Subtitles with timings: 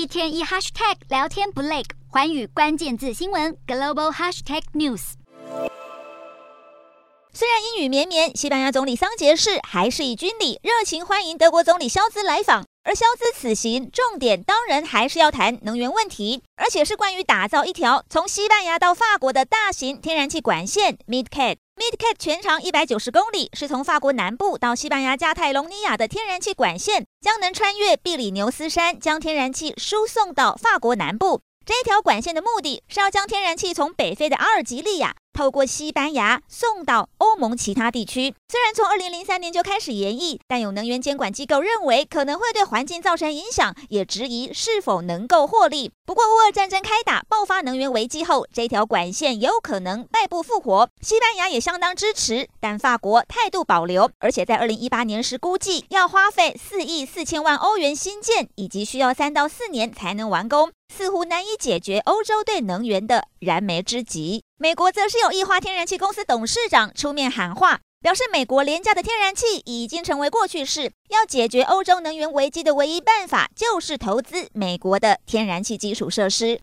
[0.00, 5.12] 一天一 hashtag 聊天不累，寰宇关键字新闻 global hashtag news。
[7.34, 12.64] 虽然阴雨绵绵，西班牙总理桑杰士还是以军礼热情欢迎德国总理肖兹来访。
[12.82, 21.56] 而肖兹此行重点当然还是要谈能源问题，而且是关于打造一条从西班牙到法国的大型天然气管线 MidCat。
[21.80, 31.40] MidCat 全长一百九十公里，是从法国南部到西班牙加泰隆尼亚的天然气管线，将能穿越比里牛斯山，将天然气输送到法国南部。
[31.64, 38.34] 这条管线的目的是要将天然气从北非的阿尔及利亚透过西班牙送到欧盟其他地区。
[38.50, 45.92] 虽然从二零零三年就开始研议，但有能源监管机构认为可能会对环境造成影响，也质疑是否能够获利。
[46.04, 50.86] 不过，乌俄战争开打，爆发能源危机后，这条管线有可能败部复活。
[51.00, 60.70] 西班牙也相当支持，但法国态度保留，而且在二零一八年时估计要花费四亿四千万欧元新建，以及需要三到四年才能完工。
[60.92, 64.42] 似乎难以解决欧洲对能源的燃眉之急。
[64.58, 76.58] 美国则是有液化天然气公司董事长出面喊话，表示美国廉价的天然气已经成为过去式，要解决欧洲能源危机的唯一办法就是投资美国的天然气基础设施。